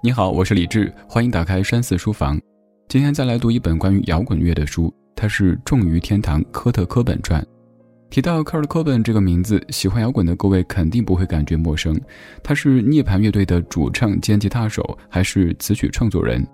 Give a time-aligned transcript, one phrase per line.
[0.00, 2.40] 你好，我是李志，欢迎打开山寺书房。
[2.88, 7.44] 今天再来读一本关于摇滚乐的书，它是《重于天堂》科特·科本传。
[8.08, 12.00] 提到科尔科本这个名字，喜欢摇滚的各位肯定不会感觉陌生。
[12.44, 16.46] 他是涅槃乐队的主唱兼吉他手，还是词曲创作人。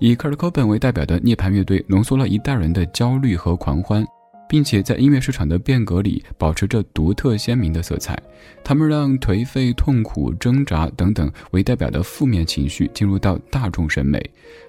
[0.00, 4.04] 以科尔科本为代表的涅槃乐队，浓缩了一代人的焦虑和狂欢。
[4.52, 8.14] 并且在音乐市场的变革里保持着独特鲜明的色彩，
[8.62, 14.22] 他们让颓废、痛苦、挣扎等等为代表的负面情绪进入到大众审美。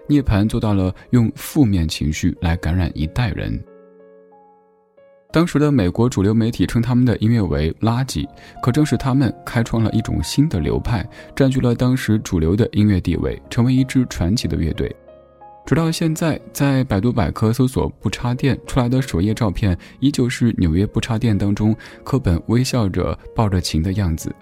[0.08, 3.62] 涅槃做到了用负面情绪来感染一代人。
[5.34, 8.26] 当时的美国主流媒体称他们的音乐为“垃圾”，
[8.64, 11.06] 可正是他们开创了一种新的流派，
[11.36, 14.96] 占据了当时主流的音乐地位，成为一支传奇的乐队。
[15.66, 24.34] 直到现在，在百度百科搜索“不插电”出来的首页照片，依旧是纽约不插电当中科本微笑着抱着琴的样子。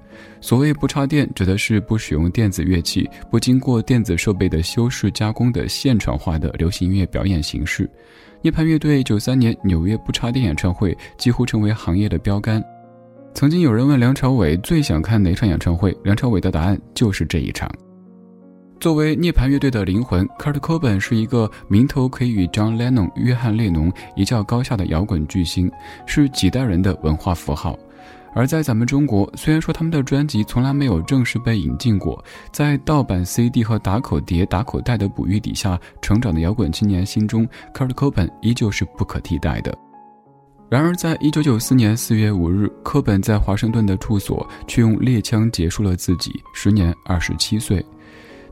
[0.42, 7.90] 所谓不插电，指的是不使用电子乐器、不经过电子设备的修饰加工的现场化的流行音乐表演形式。
[8.42, 12.62] 涅槃乐队九三年纽约不插电演唱会几乎成为行业的标杆。
[13.36, 17.72] 曾经有人问梁朝伟最想看哪场演唱会，梁朝伟的答案就是这一场。
[18.82, 25.72] 作为涅槃乐队的灵魂，Kurt Cobain 是一个名头可以与 John Lennon、约翰列侬一较高下的摇滚巨星，
[26.08, 27.78] 是几代人的文化符号。
[28.34, 39.78] 而在咱们中国，虽然说他们的专辑从来没有正式被引进过，在盗版 CD 和打口碟、打口袋的哺育底下成长的摇滚青年心中，Kurt Cobain 依旧是不可替代的。
[40.72, 47.86] 然而，在一九九四年四月五日，科本在华盛顿的住所却用猎枪结束了自己，时年二十七岁。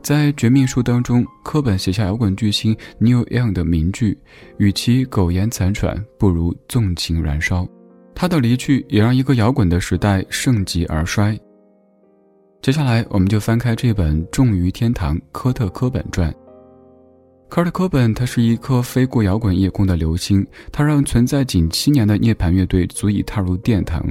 [0.02, 4.18] 在《绝命书》当中，科本写下摇滚巨星 Neil Young 的名句
[4.58, 7.68] ：“与其苟延残喘，不如纵情燃烧。”
[8.14, 11.38] 他的离去也让一个摇滚的时代盛极而衰。
[12.62, 16.34] 接下来，我们就翻开这本《重于天堂》科特·科本传。
[17.48, 24.04] 科特·科本，他是一颗飞过摇滚夜空的流星，他让存在仅七年的涅槃乐队足以踏入殿堂。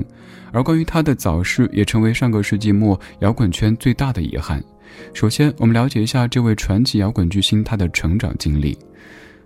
[0.52, 4.64] 而关于他的早逝，也成为上个世纪末摇滚圈最大的遗憾。
[5.14, 8.78] 首先，我们了解一下这位传奇摇滚巨星他的成长经历。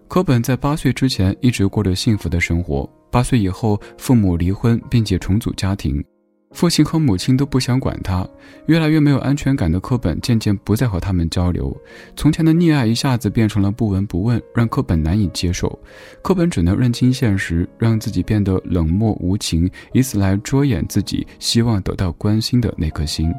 [0.07, 6.03] 科本在八岁之前一直过着幸福的生活，八岁以后父母离婚并且重组家庭，
[6.51, 8.27] 父亲和母亲都不想管他，
[8.67, 11.75] 越来越没有安全感的科本渐渐不再和他们交流，
[12.15, 15.79] 从前的溺爱一下子变成了不闻不问，让科本难以接受。
[16.21, 23.33] 科本只能认清现实，让自己变得冷漠无情，以此来遮掩自己希望得到关心的那颗心。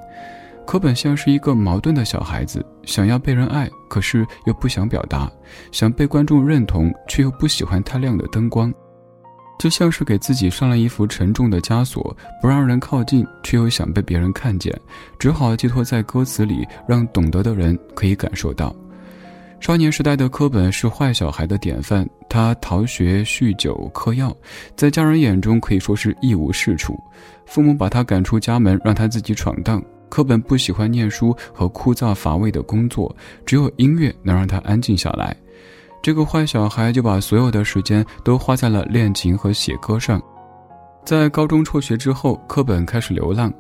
[0.67, 5.31] 科本像是一个矛盾的小孩子，想要被人爱，可是又不想表达；
[5.71, 8.73] 想被观众认同，却又不喜欢太亮的灯光，
[9.59, 14.75] 就像是给自己上了一副沉重的枷锁，不让人靠近，却又想被别人看见，
[15.19, 18.75] 只好寄托在歌词里，让懂得的人可以感受到。
[19.61, 24.37] 少年时代的科本是坏小孩的典范，他逃学、酗酒、嗑药，
[24.77, 26.99] 在家人眼中可以说是一无是处，
[27.47, 29.83] 父母把他赶出家门，让他自己闯荡。
[30.09, 35.37] 科本不喜欢念书和枯燥乏味的工作，只有音乐能让他安静下来。
[36.03, 40.21] 这个坏小孩就把所有的时间都花在了练琴和写歌上。
[41.05, 43.53] 在高中辍学之后，科本开始流浪。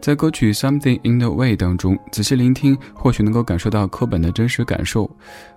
[0.00, 5.10] 在歌曲《Something in the Way》当中，仔细聆听，或许能够感受到科本的真实感受。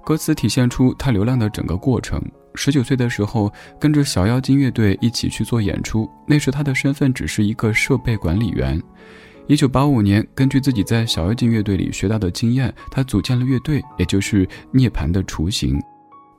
[0.03, 2.19] 歌词体现出他流浪的整个过程。
[2.55, 8.81] 十九岁的时候，跟着小妖精乐队一起去做演出，那时他的身份只是一个设备管理员。
[9.47, 15.79] 一九八五年，根据自己在小妖精乐队里学到的经验，他组建了乐队，也就是涅槃的雏形。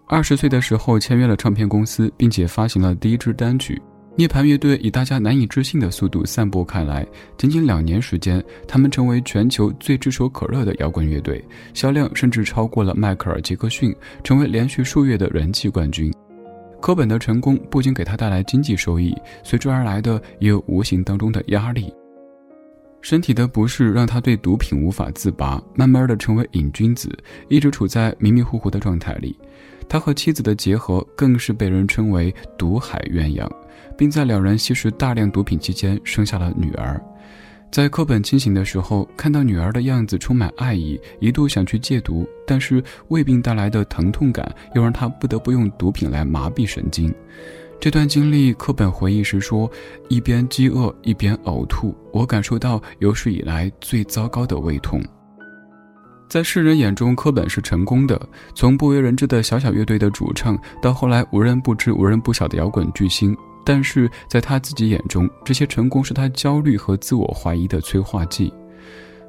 [0.09, 3.81] 二十岁的时候，签约了唱片公司，并且发行了第一支单曲。
[4.17, 7.06] 涅槃乐队以大家难以置信的速度散播开来，
[7.39, 11.44] 仅仅两年时间，他们成为全球最炙手可热的摇滚乐队，
[11.75, 13.94] 销量甚至超过了迈克尔·杰克逊，
[14.25, 16.12] 成为连续数月的人气冠军。
[16.81, 21.93] 科本的成功不仅给他带来经济收益，随之而来的也有无形当中的压力。
[23.09, 27.08] 身体的不适让他对毒品无法自拔，慢慢的成为瘾君子，
[27.49, 29.38] 一直处在迷迷糊糊的状态里。
[29.88, 33.49] 他和妻子的结合更是被人称为“毒海鸳鸯”，
[33.97, 37.00] 并在两人吸食大量毒品期间生下了女儿。
[37.70, 47.14] 在课本清醒的时候，看到女儿的样子充满爱意，一度想去戒毒，但是胃病带来的疼痛感又让他不得不用毒品来麻痹神经。
[47.78, 49.70] 这段经历，课本回忆时说
[50.08, 55.00] ：“一边饥饿一边呕吐，我感受到有史以来最糟糕的胃痛。”
[56.28, 58.20] 在世人眼中，科本是成功的，
[58.55, 63.37] 从不为人知的小小乐队的主唱，到后来无人不知、无人不晓的摇滚巨星。
[63.64, 68.52] 但是在他自己眼中，这些成功是他焦虑和自我怀疑的催化剂。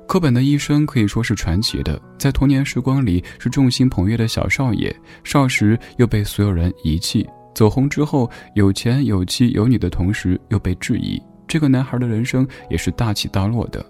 [0.08, 7.28] 柯本的一生可以说是传奇的，在童年时光里是众星捧月的小少爷，少时又被所有人遗弃，
[7.58, 13.84] 走红之后有钱有妻有女的同时又被质疑，这个男孩的人生也是大起大落的。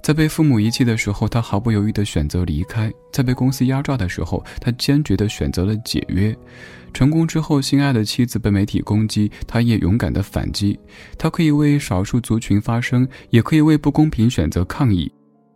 [0.00, 6.32] 在被父母遗弃的时候，他毫不犹豫地选择离开；在被公司压榨的时候，他坚决地选择了解约。
[6.92, 10.78] 成功之后，心爱的妻子被媒体攻击，他也勇敢地反击。
[11.18, 15.12] 他可以为少数族群发声，也可以为不公平选择抗议。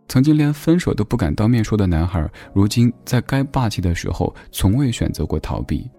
[0.09, 5.89] 曾经连分手都不敢当面说的男孩，如今在该霸气的时候，从未选择过逃避。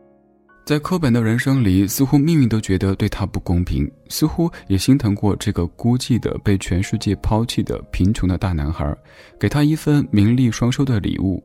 [0.70, 8.96] 在柯本的人生里，似乎命运都觉得对他不公平，似乎也心疼过这个孤寂的、被全世界抛弃的贫穷的大男孩，
[9.36, 11.42] 给他一份名利双收的礼物。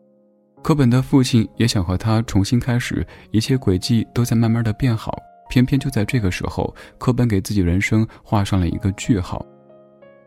[0.61, 5.17] 柯本的父亲也想和他重新开始，一切轨迹都在慢慢的变好，
[5.49, 9.43] 偏偏就在这个时候，柯本给自己人生画上了一个句号。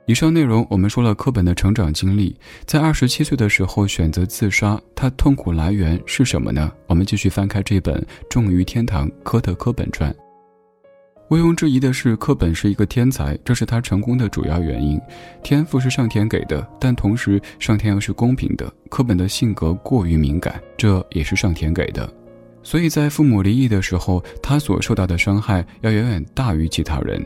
[0.08, 2.34] 以上内容我们说了柯本的成长经历，
[2.64, 6.72] 在二十七岁的时候选择自杀，他痛苦来源是什么呢？
[6.87, 7.94] 我们继续翻开这本
[8.31, 10.10] 《重于天堂》科特·柯本传。
[11.28, 14.99] 毋庸置疑的是，柯本是一个天才，这是他成功的主要原因。
[15.43, 18.72] 天赋是上天给的，但同时上天又是公平的。
[18.88, 22.10] 柯本的性格过于敏感，这也是上天给的。
[22.62, 27.22] 所以在父母离异的时候，他所受到的伤害要远远大于其他人。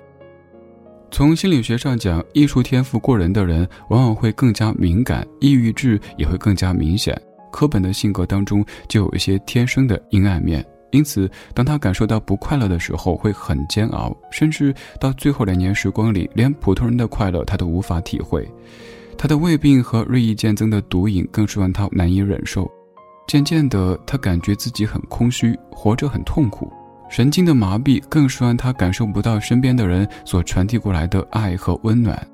[1.12, 7.14] 从心理学上讲，艺术天赋过人的人往往会更加敏感，抑郁质也会更加明显。
[7.52, 18.50] 柯本的性格当中就有一些天生的阴暗面，因此当他感受到不快乐的时候会很煎熬，甚至到最后两年时光里，连普通人的快乐他都无法体会。
[19.18, 22.68] 他的胃病和日益渐增的毒瘾更是让他难以忍受。
[23.28, 26.72] 渐渐的，他感觉自己很空虚，活着很痛苦。
[27.12, 32.26] 神经的麻痹更是让他感受不到身边的人所传递过来的爱和温暖。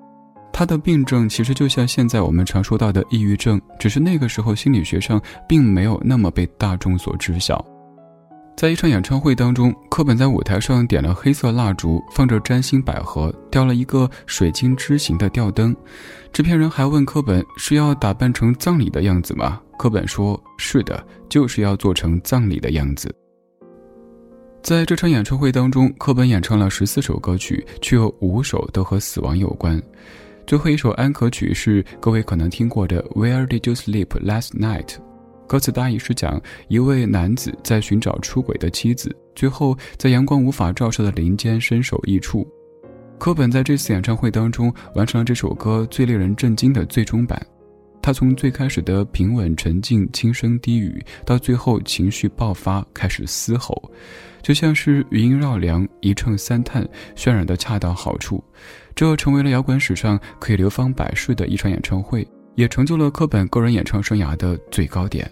[0.52, 7.64] 他的病症其实就像现在我们常说到的抑郁症，只是那个时候心理学上并没有那么被大众所知晓。
[8.56, 15.74] 在一场演唱会当中，柯本在舞台上点了黑色蜡烛，放着占星百合，吊了一个水晶之形的吊灯。
[16.32, 19.60] 制片人还问柯本是要打扮成葬礼的样子吗？
[19.76, 23.12] 柯本说：“是的，就是要做成葬礼的样子。”
[24.62, 29.80] 在这场演唱会当中，柯本演唱了十四首歌曲，却有五首都和死亡有关。
[30.46, 34.96] 最后一首安可曲是各位可能听过的 "Where did you sleep last night"，
[35.46, 42.46] 歌词大意是讲一位男子在寻找出轨的妻子，最后在阳光无法照射的林间身首异处。
[43.18, 47.40] 柯本在这次演唱会当中完成了这首歌最令人震惊的最终版。
[48.08, 53.92] 他从最开始的平稳沉静、轻声低语，到最后情绪爆发，开始嘶吼，
[54.40, 58.42] 就像是余音绕梁、一唱三叹，渲染的恰到好处。
[58.94, 65.30] 这成为了摇滚史上可以流芳百世的一场演唱会，也成就了柯本个人演唱生涯的最高点。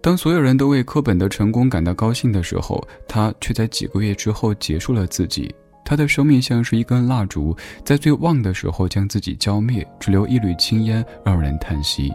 [0.00, 5.52] 当所有人都为柯本的成功感到高兴的时候，他却在几个月之后结束了自己。
[5.84, 12.12] 他的生命像是一根蜡烛，在最旺的时候将自己浇灭，只留一缕青烟，让人叹息。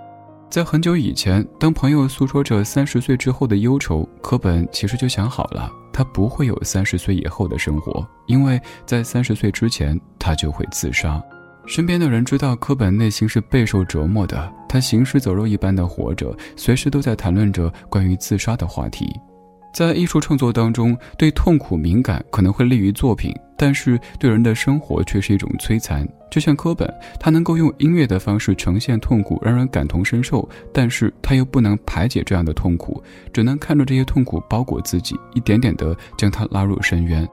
[0.50, 11.22] 在很久以前，当朋友诉说着三十岁之后的忧愁，柯本其实就想好了，他不会有三十岁以后的生活，因为在三十岁之前，他就会自杀。
[11.68, 19.08] 身边的人知道柯本内心是备受折磨的，他行尸走肉一般的活着，随时都在谈论着关于自杀的话题。
[19.72, 26.08] 在艺术创作当中，对痛苦敏感可能会利于作品，但是对人的生活却是一种摧残。
[26.32, 26.88] 就像柯本，
[27.20, 37.28] 他能够用音乐的方式呈现痛苦，让人感同身受，但是他又不能排解这样的痛苦，只能看着这些痛苦包裹自己，一点点的将他拉入深渊。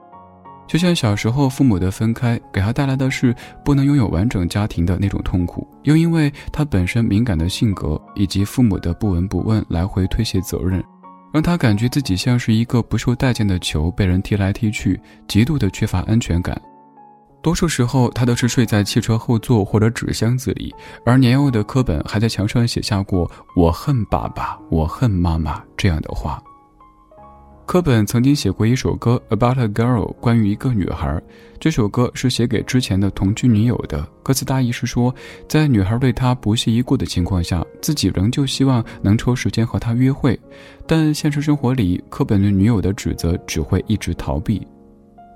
[0.67, 10.83] 就像小时候父母的分开，给他带来的是不能拥有完整家庭的那种痛苦，又因为他本身敏感的性格以及父母的不闻不问，来回推卸责任。
[11.37, 16.59] 让他感觉自己像是一个不受待见的球，被人踢来踢去，极度的缺乏安全感。
[17.43, 20.73] 多数时候，他都是睡在汽车后座或者纸箱子里，
[21.05, 26.41] 而年幼的柯本还在墙上写下过“我恨爸爸，我恨妈妈”这样的话。
[27.67, 31.21] 柯本曾经写过一首歌《About a Girl》，关于一个女孩。
[31.59, 34.07] 这首歌是写给之前的同居女友的。
[34.23, 35.13] 歌词大意是说，
[35.49, 40.39] 在女孩对他不屑一顾的情况下，自己仍旧希望能抽时间和她约会。
[40.87, 44.65] 但现实生活里，柯本对女友的指责只会一直逃避。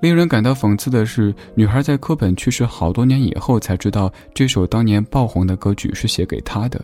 [0.01, 6.81] 令人感到讽刺的是，女孩在柯本去世好多年以后才知道，这首当年爆红的歌曲是写给她的。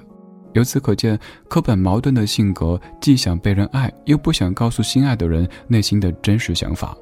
[0.58, 6.98] 由此可见，柯本矛盾的性格，既想被人爱，又不想告诉心爱的人内心的真实想法。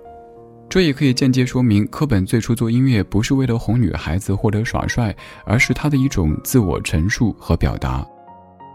[0.67, 8.05] 这也可以间接说明，柯本最初做音乐不是为了哄女孩子或者耍帅，而是他的一种自我陈述和表达。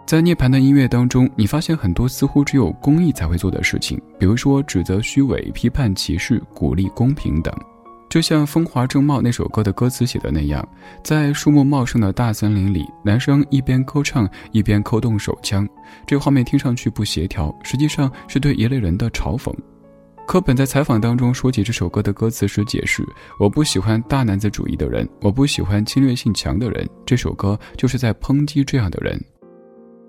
[0.07, 7.55] 在涅槃的音乐当中，你发现很多似乎只有公益才会做的事情，比如说指责虚伪、批判歧视、鼓励公平等。
[8.11, 10.69] 就像《风华正茂》那首歌的歌词写的那样，
[11.05, 15.67] 在树木茂盛的大森林里，男生一边歌唱一边扣动手枪，
[16.05, 19.55] 这画面听上去不协调，实际上是对一类人的嘲讽。
[20.27, 23.05] 柯本在采访当中说起这首歌的歌词时解释
[23.39, 29.21] ：“我不喜欢大男子主义的人，我不喜欢侵略性强的人，这首歌就是在抨击这样的人。”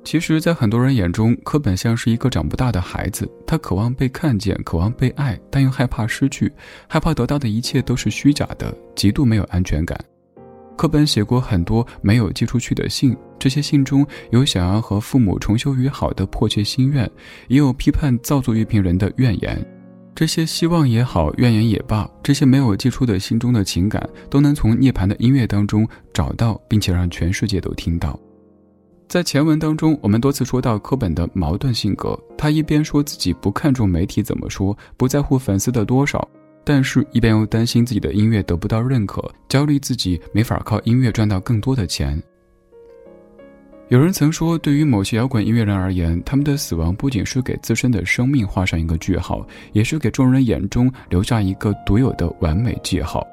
[0.03, 3.29] 其实，在很多人眼中，柯本像是一个长不大的孩子。
[3.45, 6.51] 他渴望被看见，渴望被爱，但又害怕失去，
[6.87, 9.97] 害怕得到的一切都是虚假的，极度没有安全感。
[10.75, 17.09] 柯本写过很多没有寄出去的信，这些信中有想要和父母重修于好的迫切心愿，
[17.47, 19.63] 也有批判造作乐评人的怨言。
[20.15, 28.19] 这些希望也好，怨言也罢，这些没有寄出的心中的情感，都能从涅槃的音乐当中找到，并且让全世界都听到。
[29.11, 32.17] 在前文当中，我们多次说到柯本的矛盾性格。
[32.37, 36.25] 他一边说自己不看重媒体怎么说，不在乎粉丝的多少，
[36.63, 42.23] 但是一边又担心自己的音乐得不到认可，焦虑自己没法靠音乐赚到更多的钱。
[43.89, 53.27] 有人曾说，对于某些摇滚音乐人而言，他们的死亡不仅是给自身的生命画上一个句号，也是给众人眼中留下一个独有的完美记号。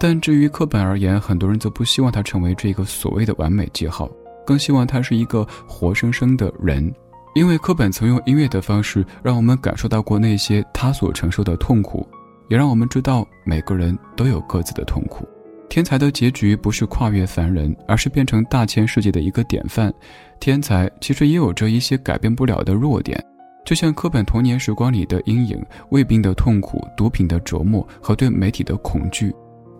[0.00, 4.10] 但至于柯本而言，很多人则不希望他成为这个所谓的完美记号。
[4.46, 6.92] 更希望他是一个活生生的人，
[7.34, 12.06] 因为柯本曾用音乐的方式让我们感受到过那些他所承受的痛苦，
[12.48, 15.28] 也让我们知道每个人都有各自的痛苦。
[15.68, 19.90] 天才的结局不是跨越凡人，而是变成大千世界的一个典范。
[20.38, 23.18] 天才其实也有着一些改变不了的弱点，
[23.64, 29.34] 就像柯本童年时光里的阴影、胃病的痛苦、毒品的折磨和对媒体的恐惧。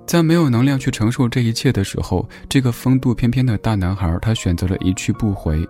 [0.07, 5.67] 在没有能量去承受这一切的时候，这个风度翩翩的大男孩，他选择了一去不回。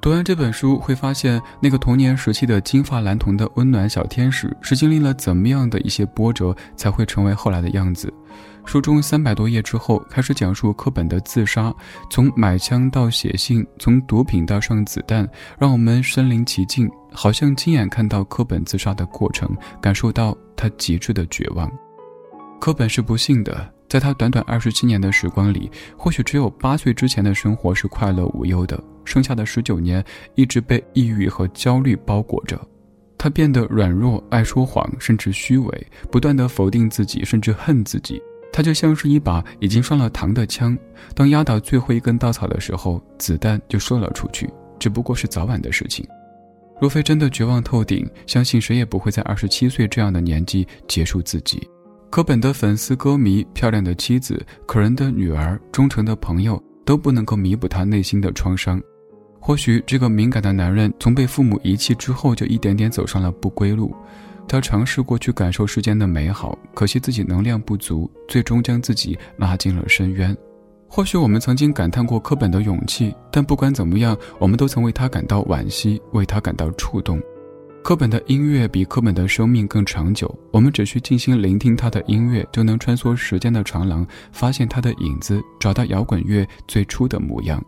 [0.00, 8.12] 读完这本书，会发现那个童年时期的金发蓝瞳的温暖小天使，是经历了怎么样的一些波折，才会成为后来的样子。
[8.64, 11.72] 书中三百多页之后，开始讲述柯本的自杀，
[12.10, 21.70] 从买枪到写信，从毒品到上子弹，让我们身临其境，好像亲眼看到柯本自杀的过程，感受到他极致的绝望。
[22.60, 32.60] 柯本是不幸的，在他短短二十七年的时光里，或许只有八岁之前的生活是快乐无忧的，剩下的十九年一直被抑郁和焦虑包裹着。
[33.16, 38.20] 他变得软弱，爱说谎，甚至虚伪，不断的否定自己，甚至恨自己。
[38.52, 40.76] 他就像是一把已经上了膛的枪，
[41.14, 46.06] 当压倒最后一根稻草的时候，子弹就射了出去，只不过是早晚的事情。
[46.78, 51.66] 若非真的绝望透顶，相信谁也不会在二十七岁这样的年纪结束自己。
[52.10, 58.82] 柯本的粉丝、歌迷、漂亮的妻子、可人的女儿、忠诚的朋友都不能够弥补他内心的创伤。
[59.38, 63.94] 或许这个敏感的男人从被父母遗弃之后，就一点点走上了不归路。
[64.48, 70.36] 他尝试过去感受世间的美好，可惜自己能量不足，最终将自己拉进了深渊。
[70.88, 77.22] 或许我们曾经感叹过柯本的勇气，但不管怎么样，我们都曾为他感到惋惜，为他感到触动。
[77.82, 87.62] 柯本的音乐比柯本的生命更长久，我们只需静心聆听他的音乐，就能穿梭时间的长廊，发现他的影子，找到摇滚乐最初的模样。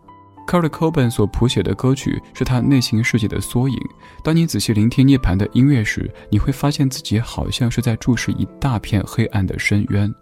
[0.47, 3.77] Kurt Cobain 所谱写的歌曲是他内心世界的缩影。
[4.23, 10.13] 当你仔细聆听涅槃的音乐时，你会发现自己好像是在注视一大片黑暗的深渊。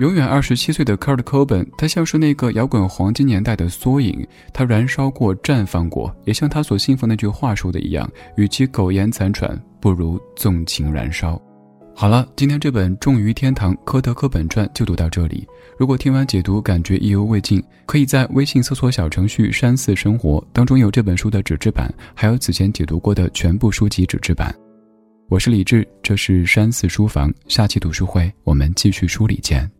[0.00, 4.26] 永远二十七岁的 Kurt Cobain，他像是那个摇滚黄金年代的缩影。
[4.50, 11.38] 他燃烧过，绽放过，也像他所信奉那句话说的一样：“与其苟延残喘，不如纵情燃烧。”
[11.94, 15.46] 好了，今天这本《重于天堂》科德·柯本传就读到这里。
[15.78, 24.54] 如果听完解读感觉意犹未尽，可以在微信搜索小程序“山寺生活”当中有这本书的纸质版，还有此前解读过的全部书籍纸质版。
[25.28, 29.70] 我是李志，这是山寺书房，下期读书会我们继续梳理见。